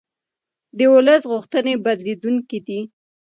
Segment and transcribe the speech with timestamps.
[0.77, 2.79] د ولس غوښتنې بدلېدونکې دي